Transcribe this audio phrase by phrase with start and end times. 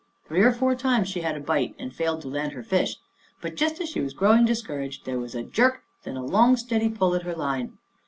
[0.27, 2.97] Three or four times she had a bite and failed to land her fish,
[3.39, 6.89] but just as she was growing discouraged there was a jerk, then a long, steady
[6.89, 7.77] pull at her line.